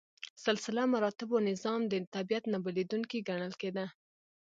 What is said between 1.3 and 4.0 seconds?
نظام د طبیعت نه بدلیدونکی ګڼل کېده.